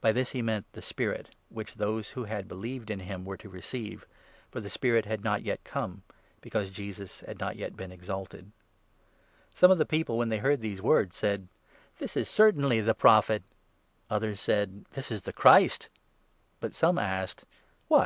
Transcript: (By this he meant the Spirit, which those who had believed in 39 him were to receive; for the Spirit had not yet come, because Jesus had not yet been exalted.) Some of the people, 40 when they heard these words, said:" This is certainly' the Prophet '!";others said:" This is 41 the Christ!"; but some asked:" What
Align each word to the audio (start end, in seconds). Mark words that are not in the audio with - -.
(By 0.00 0.10
this 0.10 0.32
he 0.32 0.42
meant 0.42 0.66
the 0.72 0.82
Spirit, 0.82 1.28
which 1.48 1.74
those 1.76 2.10
who 2.18 2.24
had 2.24 2.48
believed 2.48 2.90
in 2.90 2.98
39 2.98 3.14
him 3.20 3.24
were 3.24 3.36
to 3.36 3.48
receive; 3.48 4.08
for 4.50 4.60
the 4.60 4.68
Spirit 4.68 5.04
had 5.06 5.22
not 5.22 5.42
yet 5.44 5.62
come, 5.62 6.02
because 6.40 6.68
Jesus 6.68 7.20
had 7.20 7.38
not 7.38 7.54
yet 7.54 7.76
been 7.76 7.92
exalted.) 7.92 8.50
Some 9.54 9.70
of 9.70 9.78
the 9.78 9.86
people, 9.86 10.16
40 10.16 10.18
when 10.18 10.28
they 10.30 10.38
heard 10.38 10.62
these 10.62 10.82
words, 10.82 11.14
said:" 11.14 11.46
This 12.00 12.16
is 12.16 12.28
certainly' 12.28 12.80
the 12.80 12.92
Prophet 12.92 13.44
'!";others 14.10 14.40
said:" 14.40 14.84
This 14.94 15.12
is 15.12 15.20
41 15.20 15.22
the 15.26 15.32
Christ!"; 15.32 15.88
but 16.60 16.74
some 16.74 16.98
asked:" 16.98 17.44
What 17.86 18.00